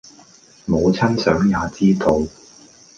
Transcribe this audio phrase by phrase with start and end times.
[0.65, 2.25] 母親想也知道；